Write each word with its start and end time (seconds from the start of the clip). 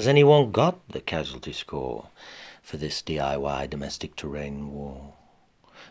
Has 0.00 0.08
anyone 0.08 0.50
got 0.50 0.78
the 0.88 1.02
casualty 1.02 1.52
score 1.52 2.06
for 2.62 2.78
this 2.78 3.02
DIY 3.02 3.68
domestic 3.68 4.16
terrain 4.16 4.72
war? 4.72 5.12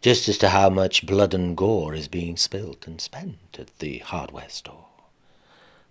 Just 0.00 0.28
as 0.28 0.38
to 0.38 0.50
how 0.50 0.70
much 0.70 1.04
blood 1.04 1.34
and 1.34 1.56
gore 1.56 1.92
is 1.92 2.06
being 2.06 2.36
spilt 2.36 2.86
and 2.86 3.00
spent 3.00 3.58
at 3.58 3.76
the 3.80 3.98
hardware 3.98 4.48
store. 4.48 4.86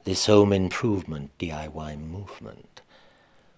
This 0.05 0.27
home 0.27 0.53
improvement 0.53 1.31
DIY 1.39 1.99
movement, 1.99 2.79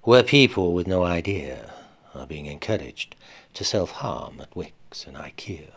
where 0.02 0.24
people 0.24 0.74
with 0.74 0.88
no 0.88 1.04
idea 1.04 1.72
are 2.16 2.26
being 2.26 2.48
encouraged 2.48 3.16
to 3.54 3.64
self 3.64 3.92
harm 3.92 4.42
at 4.42 4.56
Wickes 4.56 5.06
and 5.06 5.16
IKEA. 5.18 5.70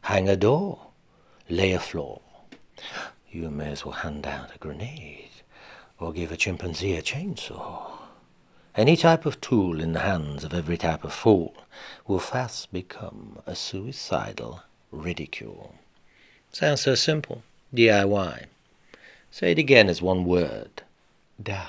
Hang 0.00 0.30
a 0.30 0.36
door, 0.36 0.92
lay 1.50 1.72
a 1.72 1.78
floor. 1.78 2.22
You 3.30 3.50
may 3.50 3.72
as 3.72 3.84
well 3.84 3.96
hand 3.96 4.26
out 4.26 4.54
a 4.54 4.58
grenade 4.58 5.28
or 6.00 6.14
give 6.14 6.32
a 6.32 6.38
chimpanzee 6.38 6.96
a 6.96 7.02
chainsaw. 7.02 7.97
Any 8.76 8.96
type 8.96 9.26
of 9.26 9.40
tool 9.40 9.80
in 9.80 9.92
the 9.92 10.00
hands 10.00 10.44
of 10.44 10.54
every 10.54 10.76
type 10.76 11.04
of 11.04 11.12
fool 11.12 11.54
will 12.06 12.20
fast 12.20 12.72
become 12.72 13.38
a 13.46 13.54
suicidal 13.54 14.62
ridicule. 14.92 15.74
Sounds 16.52 16.82
so 16.82 16.94
simple. 16.94 17.42
DIY. 17.74 18.44
Say 19.30 19.52
it 19.52 19.58
again 19.58 19.88
as 19.88 20.00
one 20.00 20.24
word. 20.24 20.82
Die. 21.42 21.66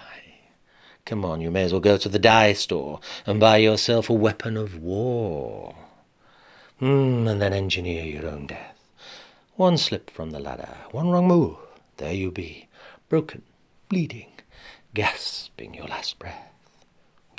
Come 1.06 1.26
on, 1.26 1.42
you 1.42 1.50
may 1.50 1.64
as 1.64 1.72
well 1.72 1.82
go 1.82 1.98
to 1.98 2.10
the 2.10 2.20
die 2.20 2.54
store 2.54 3.00
and 3.26 3.40
buy 3.40 3.58
yourself 3.58 4.10
a 4.10 4.14
weapon 4.14 4.56
of 4.56 4.80
war. 4.80 5.76
Hmm, 6.80 7.28
and 7.28 7.42
then 7.42 7.52
engineer 7.52 8.06
your 8.06 8.28
own 8.28 8.48
death. 8.48 8.78
One 9.56 9.78
slip 9.78 10.10
from 10.10 10.30
the 10.30 10.40
ladder, 10.40 10.78
one 10.92 11.10
wrong 11.10 11.28
move, 11.28 11.58
there 11.98 12.14
you 12.14 12.32
be, 12.32 12.68
broken, 13.10 13.42
bleeding, 13.90 14.32
gasping 14.94 15.74
your 15.74 15.88
last 15.88 16.18
breath. 16.20 16.49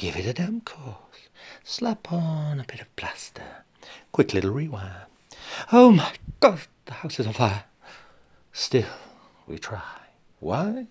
Give 0.01 0.17
it 0.17 0.25
a 0.25 0.33
damp 0.33 0.65
course. 0.65 1.29
Slap 1.63 2.11
on 2.11 2.59
a 2.59 2.65
bit 2.65 2.81
of 2.81 2.97
plaster. 2.97 3.67
Quick 4.13 4.33
little 4.33 4.51
rewind. 4.51 5.05
Oh 5.71 5.91
my 5.91 6.13
God, 6.41 6.61
the 6.87 6.95
house 6.95 7.21
is 7.21 7.27
on 7.27 7.35
fire. 7.35 7.65
Still, 8.51 8.89
we 9.47 9.59
try. 9.59 10.09
Why? 10.39 10.87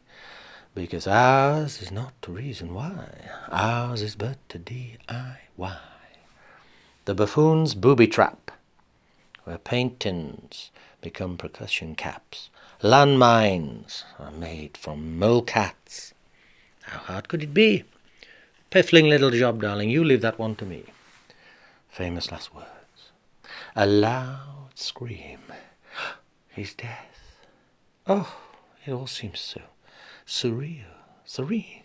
Because 0.75 1.07
ours 1.07 1.81
is 1.81 1.91
not 1.91 2.21
the 2.21 2.31
reason 2.31 2.71
why. 2.75 3.31
Ours 3.51 4.03
is 4.03 4.13
but 4.13 4.37
a 4.53 4.59
DIY. 4.59 5.77
The 7.05 7.15
buffoon's 7.15 7.73
booby 7.73 8.05
trap, 8.05 8.51
where 9.43 9.57
paint 9.57 9.99
tins 10.01 10.69
become 11.01 11.35
percussion 11.35 11.95
caps. 11.95 12.51
Landmines 12.83 14.03
are 14.19 14.29
made 14.29 14.77
from 14.77 15.17
mole 15.17 15.41
cats. 15.41 16.13
How 16.83 16.99
hard 16.99 17.27
could 17.27 17.41
it 17.41 17.55
be? 17.55 17.85
Piffling 18.69 19.09
little 19.09 19.31
job, 19.31 19.61
darling, 19.61 19.89
you 19.89 20.03
leave 20.03 20.21
that 20.21 20.37
one 20.37 20.55
to 20.57 20.65
me. 20.65 20.83
Famous 21.89 22.31
last 22.31 22.53
words. 22.53 23.09
A 23.75 23.87
loud 23.87 24.69
scream. 24.75 25.39
His 26.49 26.75
death. 26.75 27.45
Oh, 28.05 28.37
it 28.85 28.91
all 28.91 29.07
seems 29.07 29.39
so 29.39 29.61
surreal, 30.27 30.85
serene. 31.25 31.81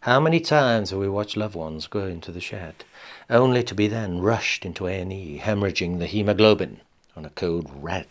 How 0.00 0.20
many 0.20 0.40
times 0.40 0.90
have 0.90 0.98
we 0.98 1.08
watched 1.08 1.38
loved 1.38 1.54
ones 1.54 1.86
go 1.86 2.06
into 2.06 2.32
the 2.32 2.40
shed, 2.40 2.84
only 3.30 3.62
to 3.62 3.74
be 3.74 3.88
then 3.88 4.20
rushed 4.20 4.66
into 4.66 4.86
A&E, 4.86 5.40
hemorrhaging 5.42 5.98
the 5.98 6.06
hemoglobin 6.06 6.82
on 7.16 7.24
a 7.24 7.30
code 7.30 7.66
red? 7.74 8.06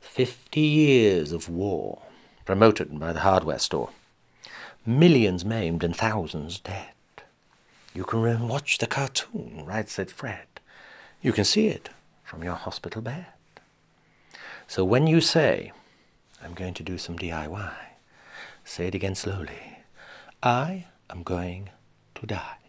Fifty 0.00 0.62
years 0.62 1.32
of 1.32 1.50
war, 1.50 2.00
promoted 2.46 2.98
by 2.98 3.12
the 3.12 3.20
hardware 3.20 3.58
store. 3.58 3.90
Millions 4.84 5.44
maimed 5.44 5.84
and 5.84 5.94
thousands 5.94 6.58
dead. 6.60 6.88
You 7.94 8.04
can 8.04 8.48
watch 8.48 8.78
the 8.78 8.86
cartoon, 8.86 9.64
Right 9.64 9.88
Said 9.88 10.10
Fred. 10.10 10.46
You 11.20 11.32
can 11.32 11.44
see 11.44 11.68
it 11.68 11.90
from 12.24 12.42
your 12.42 12.54
hospital 12.54 13.02
bed. 13.02 13.26
So 14.66 14.84
when 14.84 15.06
you 15.06 15.20
say, 15.20 15.72
I'm 16.42 16.54
going 16.54 16.74
to 16.74 16.82
do 16.82 16.96
some 16.98 17.18
DIY, 17.18 17.74
say 18.64 18.86
it 18.86 18.94
again 18.94 19.14
slowly. 19.14 19.78
I 20.42 20.86
am 21.10 21.22
going 21.22 21.70
to 22.14 22.26
die. 22.26 22.61